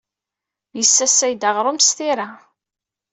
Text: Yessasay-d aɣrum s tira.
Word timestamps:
Yessasay-d 0.77 1.41
aɣrum 1.49 1.79
s 1.87 1.89
tira. 1.97 2.27